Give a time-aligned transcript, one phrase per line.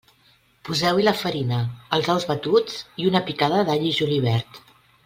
[0.69, 1.59] Poseu-hi la farina,
[1.99, 4.61] els ous batuts i una picada d'all i julivert.